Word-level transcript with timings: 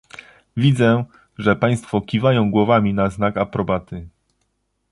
Widzę, 0.57 1.05
że 1.37 1.55
Państwo 1.55 2.01
kiwają 2.01 2.51
głowami 2.51 2.93
na 2.93 3.09
znak 3.09 3.37
aprobaty 3.37 4.09